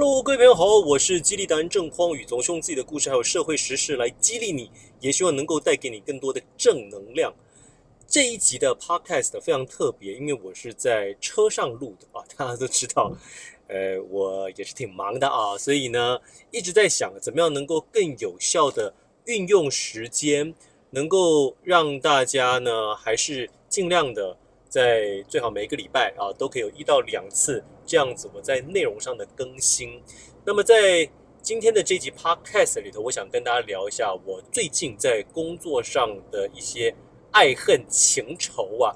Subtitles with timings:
[0.00, 7.34] Hello，各位朋友好，我是激励达人郑匡宇，总是用自己的故事还有社会时事来激励你，也希望能够带给你更多的正能量。
[8.06, 13.10] 这一集的 Podcast 非常特别，因为我是在车上录的啊，大家都知道，
[13.66, 16.20] 呃，我也是挺忙的啊，所以呢
[16.52, 18.94] 一直在想怎么样能够更有效的
[19.24, 20.54] 运用时间，
[20.90, 24.36] 能够让大家呢还是尽量的。
[24.68, 30.02] 在最好每一个礼拜啊，都可以有一到两次这样子我在内容上的更新。
[30.44, 31.08] 那么在
[31.40, 36.94] 今天的这集 Podcast 里头，我想跟大家聊一下我最近在工作上的一些
[37.30, 38.94] 爱恨情仇啊。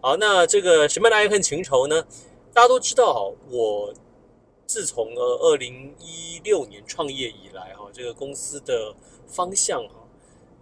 [0.00, 2.02] 好，那这个什么样的爱恨情仇呢？
[2.54, 3.92] 大家都知道哈，我
[4.66, 8.94] 自从呃二零一六年创业以来哈，这个公司的
[9.26, 9.94] 方向哈，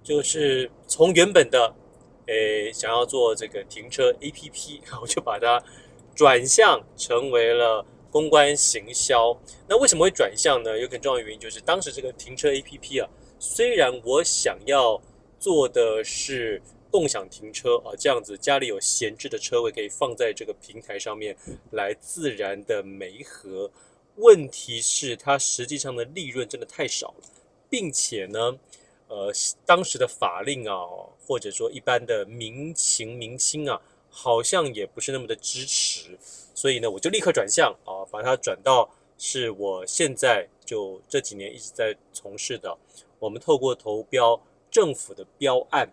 [0.02, 1.74] 就是从原本的。
[2.28, 5.62] 诶，想要做这个停车 APP， 我就把它
[6.14, 9.36] 转向成为了公关行销。
[9.66, 10.78] 那为什么会转向呢？
[10.78, 15.00] 有很重要的原因就是，当时这个停车 APP 啊，虽然我想要
[15.40, 21.36] 做的是共享停车啊，这样子家里有闲置的车位可以放在这个平台上面
[21.70, 23.70] 来自然的媒合。
[24.16, 27.24] 问题是它实际上的利润真的太少了，
[27.70, 28.58] 并且呢，
[29.08, 29.32] 呃，
[29.64, 30.84] 当时的法令啊，
[31.26, 36.18] 或者说一般的民情民心啊，好像也不是那么的支持，
[36.54, 42.76] 所以呢，我就立刻转向啊，把它转到是我现在就这几年一直在从事的，
[43.18, 44.38] 我们透过投标
[44.70, 45.90] 政府的标案，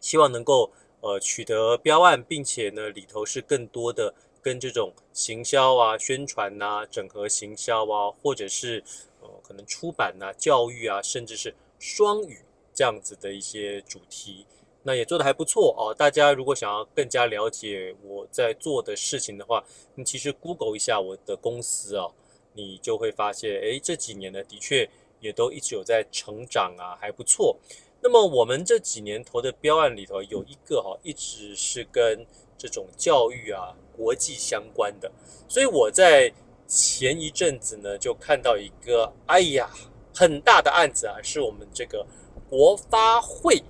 [0.00, 4.12] 希望能够呃取得标案，并且呢里头是更多的
[4.42, 8.82] 跟这种行销啊、宣传啊、整合行销啊，或者是
[9.20, 11.54] 呃可能出版啊、教育啊，甚至是。
[11.82, 12.38] 双语
[12.72, 14.46] 这样子的一些主题，
[14.84, 15.92] 那也做得还不错哦。
[15.92, 19.64] 大家如果想要更加了解我在做的事情的话，
[19.96, 22.14] 你其实 Google 一下我的公司哦，
[22.52, 27.58] 你就会发现，诶，这几年呢，的确也都一直有在成长啊，还不错。
[28.00, 32.24] 那么我们这几年投的标案里头有一个哈，一直是跟
[32.56, 35.10] 这种教育啊、国际相关的，
[35.48, 36.32] 所以我在
[36.68, 39.68] 前一阵子呢，就看到一个，哎呀。
[40.14, 42.06] 很大的案子啊，是我们这个
[42.48, 43.62] 国发会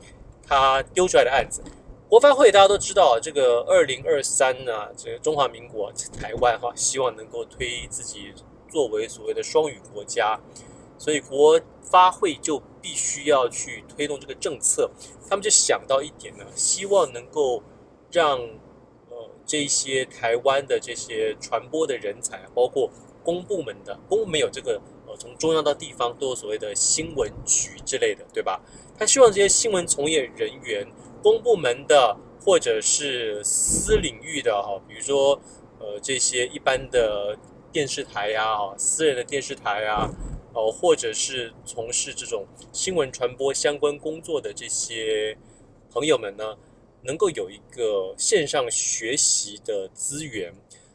[0.47, 1.62] 他丢出来的案子。
[2.08, 8.34] 国发会大家都知道，这个二零二三呢，这个中华民国台湾哈，希望能够推自己
[8.69, 10.38] 作为所谓的双语国家，
[10.98, 14.91] 所以国发会就必须要去推动这个政策。
[15.30, 17.62] 他们就想到一点呢，希望能够
[18.10, 18.38] 让
[19.09, 22.91] 呃这些台湾的这些传播的人才，包括
[23.22, 24.80] 公部门的，公部门有这个。
[25.16, 28.60] 从中央到地方都有所谓的新闻局之类的，对吧？
[28.98, 30.86] 他希望这些新闻从业人员、
[31.22, 35.40] 公部门的或者是私领域的哈，比如说
[35.78, 37.36] 呃这些一般的
[37.72, 40.08] 电视台呀、啊、私人的电视台啊，
[40.54, 45.36] 哦，或者是从事这种新闻传播相关工作的这些
[45.90, 46.56] 朋友们呢，
[47.02, 50.52] 能够有一个线上学习的资源，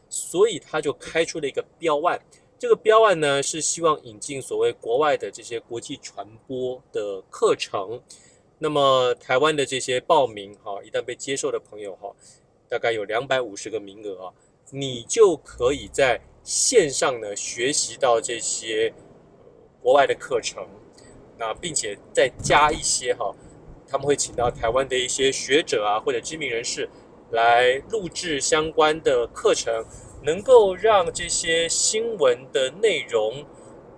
[0.08, 2.20] 所以他就开出了一个标案。
[2.58, 8.02] 这个标案呢，是希望引进所谓国外的这些国际传播的课程。
[8.58, 12.12] 那么台湾的这些报名哈，一旦被接受的朋友哈，
[12.68, 14.32] 大概有两百五十个名额啊，
[14.70, 18.92] 你就可以在线上呢学习到这些
[19.80, 20.66] 国外的课程。
[21.38, 23.32] 那并且再加一些哈，
[23.86, 26.90] 他们会请到台湾的一些学者啊或者知名人士
[27.30, 29.84] 来录制相关的课程。
[30.22, 33.44] 能够让这些新闻的内容，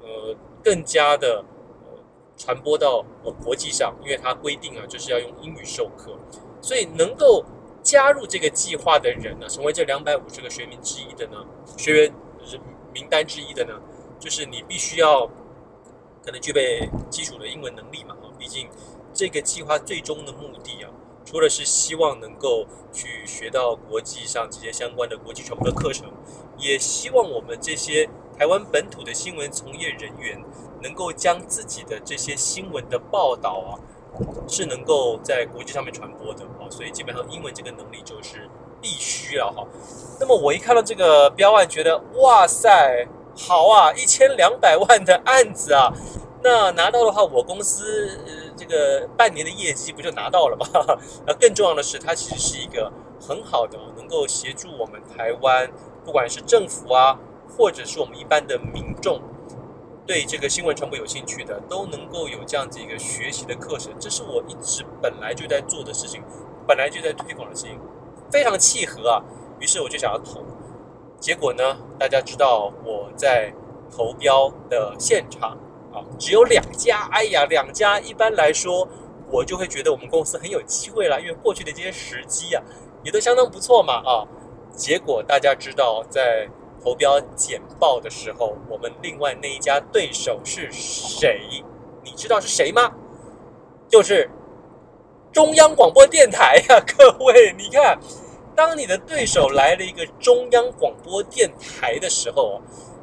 [0.02, 1.44] 呃，更加的
[1.84, 1.98] 呃
[2.36, 6.16] 传播到呃国际上，因为它规定啊，就是要用英语授课，
[6.60, 7.44] 所以能够
[7.82, 11.44] 加入这个计划的人呢，成为这两百五十个学名之一的呢，
[11.76, 12.12] 学员
[12.92, 13.80] 名单之一的呢，
[14.18, 15.26] 就是你必须要
[16.22, 18.68] 可能具备基础的英文能力嘛，毕竟
[19.14, 20.90] 这个计划最终的目的啊。
[21.30, 26.10] 除了是希望能够去学到国际上这些相关的国际传播的课程，
[26.58, 30.42] 也希望我们这些台湾本土的新闻从业人员
[30.82, 33.78] 能够将自己的这些新闻的报道啊，
[34.48, 36.66] 是能够在国际上面传播的啊。
[36.68, 38.50] 所以基本上英文这个能力就是
[38.82, 39.64] 必须了哈。
[40.18, 43.06] 那么我一看到这个标案，觉得哇塞，
[43.36, 45.92] 好啊，一千两百万的案子啊，
[46.42, 48.18] 那拿到的话，我公司。
[48.60, 50.66] 这个半年的业绩不就拿到了吗？
[51.26, 55.70] 那 更重要的是，它其实是一个很好的，能够协助我们台湾，
[56.04, 57.18] 不管是政府啊，
[57.48, 59.22] 或者是我们一般的民众，
[60.06, 63.94] 对这个新闻传播有兴趣的，都能够有这样子一个学习的课程。
[63.98, 66.22] 这是我一直本来就在做的事情，
[66.66, 67.80] 本来就在推广的事情，
[68.30, 69.24] 非常契合啊。
[69.58, 70.44] 于是我就想要投。
[71.18, 73.54] 结果呢，大家知道我在
[73.90, 75.56] 投标的现场
[75.92, 77.08] 啊，只有两家。
[77.12, 78.88] 哎呀，两家一般来说，
[79.30, 82.62] 我就会觉得我们公司很有机会啦，因为过去的这些时机啊，
[83.02, 84.26] 也都相当不错嘛啊。
[84.74, 86.48] 结果大家知道，在
[86.82, 91.62] 投标简报的时候，我们另外那一家对手是谁？
[92.02, 92.92] 你知道是谁吗？
[93.88, 94.30] 就是
[95.32, 96.80] 中央广播电台呀！
[96.96, 97.98] 各位，你看，
[98.54, 102.60] 当你的对手来了一个中央广播电台的时候，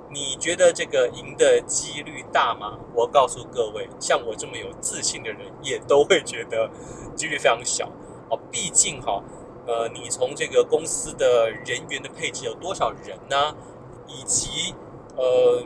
[0.10, 2.78] 你觉得这个赢的几率大吗？
[2.94, 6.70] 我告诉各位，像我这么有自信的人，也都会觉得
[7.16, 7.90] 几率非常小
[8.30, 8.40] 哦。
[8.52, 9.24] 毕竟哈。
[9.68, 13.54] 呃，你从这个公司的人员的配置有多少人呢？
[14.08, 14.74] 以及
[15.18, 15.62] 呃，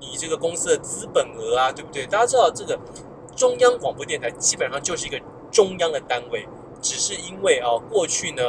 [0.00, 2.04] 你这个公司的资本额啊，对不对？
[2.08, 2.76] 大家知道这个
[3.36, 6.44] 中央广播电台基本上就是一个中央的单位，
[6.82, 8.42] 只是因为啊，过去呢，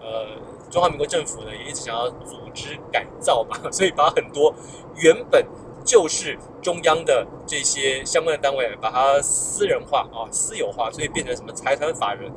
[0.00, 0.28] 呃，
[0.70, 4.54] 中华民国政府呢也一直想要组织改造嘛， 所以把很多
[4.96, 5.44] 原本
[5.84, 12.30] 就是中央的这些相关的单位把它私人化啊、私有化，所以变成什么财团法人。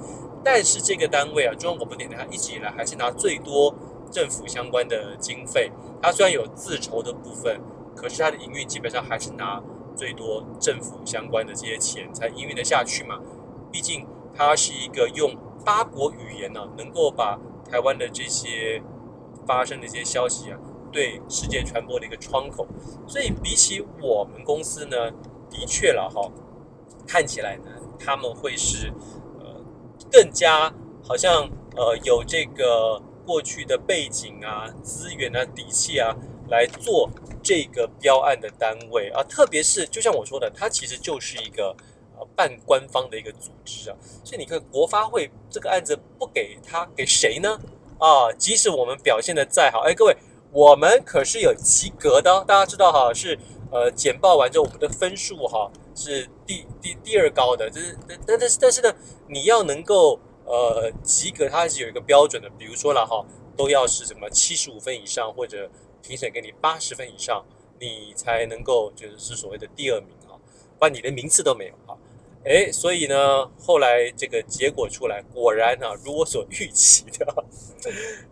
[0.43, 3.73] 但是这个单位啊，中央广播电台，它一直以来还是拿最多
[4.11, 5.71] 政府相关的经费。
[6.01, 7.61] 它虽然有自筹的部分，
[7.95, 9.61] 可是它的营运基本上还是拿
[9.95, 13.19] 最多政府相关的这些钱才营运得下去嘛。
[13.71, 17.39] 毕竟它是一个用八国语言呢、能够把
[17.73, 18.79] 台湾的这些
[19.47, 20.59] 发生的一些消息啊，
[20.91, 22.67] 对世界传播的一个窗口。
[23.07, 25.09] 所以比起我们公司呢，
[25.49, 26.31] 的确了哈，
[27.07, 28.93] 看起来呢，他们会是
[29.39, 29.59] 呃。
[30.11, 30.71] 更加
[31.03, 36.15] 好像呃有这个过去的背景啊、资源啊、底气啊
[36.49, 37.09] 来做
[37.41, 41.75] 这个标案的单位啊，特别是就像我说的，它其实就是一个
[42.35, 47.59] 半官方的一个组织啊，所以你看国发会这个案子不给他给谁呢？
[47.99, 50.15] 啊，即使我们表现的再好，哎，各位，
[50.51, 53.37] 我们可是有及格的哦，大家知道哈，是
[53.71, 55.71] 呃简报完之后我们的分数哈。
[55.95, 57.95] 是第第第二高的，就是
[58.25, 58.91] 但但是但是呢，
[59.27, 63.23] 你要能够呃及格，它还是有一个标准的，比如说了哈，
[63.55, 65.69] 都要是什么七十五分以上，或者
[66.01, 67.45] 评审给你八十分以上，
[67.79, 70.09] 你才能够就是是所谓的第二名，
[70.83, 71.95] 不然你连名次都没有啊。
[72.43, 77.45] 哎，所以呢，后来这个结果出来，果然啊，如我所预期的，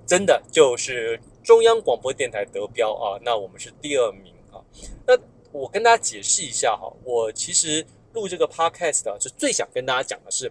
[0.06, 4.60] 真的就是中央广播电台得标啊，那我们是第二名啊，
[5.08, 5.18] 那。
[5.54, 10.50] 我跟大家解释一下哈，我其实录这个 podcast 啊，是最想跟大家讲的是，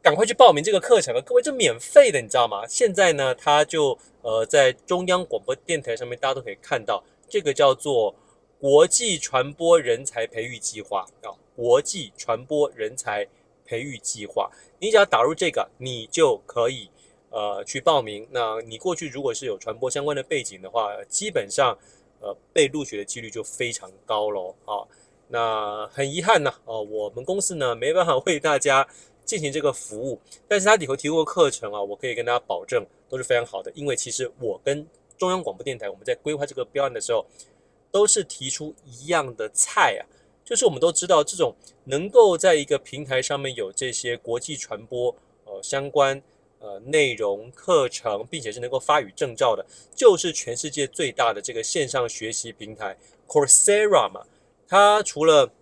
[0.00, 1.20] 赶快去报名这个课程啊！
[1.26, 2.64] 各位，这免费的，你知道吗？
[2.68, 8.14] 现在呢，它就呃在中央广播电台上面，大家都可以看到，这个叫做
[8.58, 13.26] 国际传播人才培育计划啊，国际传播人才
[13.64, 16.90] 培育计划，你只要打入这个，你就可以
[17.30, 18.26] 呃去报名。
[18.30, 21.78] 那你过去如果是有传播相关的背景的话，基本上。
[22.20, 24.80] 呃，被录取的几率就非常高喽啊！
[25.28, 28.86] 那很遗憾呢，哦，我们公司呢没办法为大家
[29.26, 30.18] 进行这个服务，
[30.48, 34.86] 但是他里头提供的课程啊，我可以跟大家保证都是非常好的，因为其实我跟
[35.18, 37.26] 中央广播电台我们在规划这个标案的时候，
[37.94, 40.02] 都是提出一样的菜啊，
[40.44, 41.54] 就是我们都知道这种
[41.84, 45.14] 能够在一个平台上面有这些国际传播
[45.44, 46.20] 呃相关。
[46.60, 52.96] 呃，内容课程，并且是能够发语证照的，就是全世界最大的这个线上学习平台
[53.28, 54.22] Coursera 嘛。
[54.66, 55.52] 它除了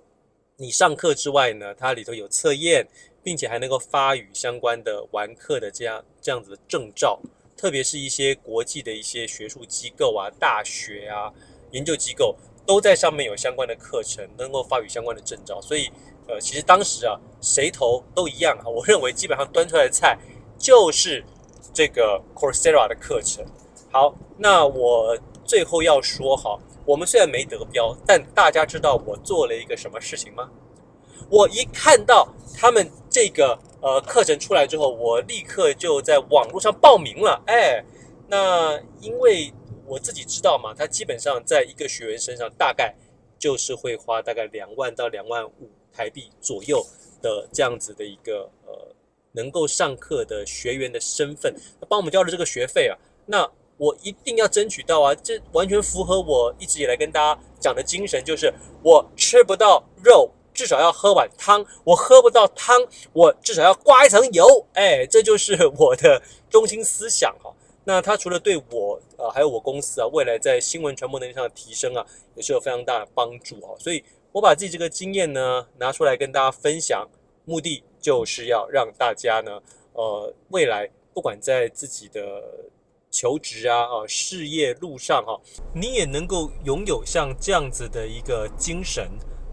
[0.59, 2.87] 你上课之外呢，它里头有测验，
[3.21, 7.21] 并且还能够发语相关的完课的这样这样子的证照。
[7.57, 11.33] 特别是一些国际的一些学术机构啊、大学啊、
[11.73, 15.61] 研究机构都在上面有相关的课程，能够发语相关的证照。
[15.61, 15.91] 所以，
[16.29, 18.69] 呃，其实当时啊，谁投都一样啊。
[18.69, 20.17] 我认为基本上端出来的菜。
[20.59, 21.25] 就是
[21.75, 23.45] 这个 Coursera 的课程。
[23.91, 30.49] 好，那我最后要说哈，我们虽然没得标，但大家知道我做了一个什么事情吗？
[31.29, 37.43] 我一看到他们这个呃课程出来之后，我立刻就在网络上报名了。
[37.49, 37.83] 哎，
[38.29, 39.53] 那因为
[39.93, 42.95] 我自己知道嘛，他基本上在一个学员身上大概
[43.39, 46.83] 就是会花大概两万到两万五台币左右
[47.21, 48.95] 的这样子的一个呃。
[49.35, 51.57] 能够上课的学员的身份，
[51.89, 55.15] 帮我们交了这个学费啊，那我一定要争取到啊！
[55.15, 64.67] 这完全符合我一直以来跟大家讲的精神，就是我吃不到肉，至少要喝碗汤；我喝不到汤，我至少要刮一层油。
[64.75, 66.21] 哎，这就是我的
[66.51, 67.51] 中心思想哈。
[67.85, 73.75] 那它除了对我呃，还有我公司啊，未来在新闻传播能力上的提升啊，也是有非常大的帮助哈。
[73.79, 77.09] 所以我把自己这个经验呢拿出来跟大家分享，
[77.45, 77.83] 目的。
[78.03, 79.63] 就是要让大家呢，
[79.93, 82.43] 呃，未来不管在自己的
[83.13, 85.41] 求职啊啊事业路上哈，
[85.73, 89.05] 你也能够拥有像这样子的一个精神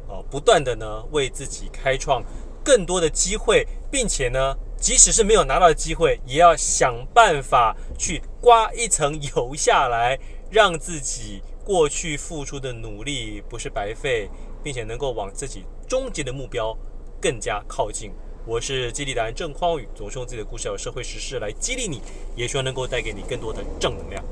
[0.07, 2.23] 啊，不断的呢为自己开创
[2.65, 10.17] 更多的机会，并且呢，即使是没有拿到机会，也要想办法去刮一层油下来，
[10.49, 14.29] 让自己过去付出的努力不是白费，
[14.63, 16.75] 并且能够往自己终极的目标
[17.21, 18.11] 更加靠近。
[18.45, 22.01] 我是激励达人郑匡宇，总是用自己的故事和社会实事来激励你，
[22.35, 24.23] 也希望能够带给你更多的正能量。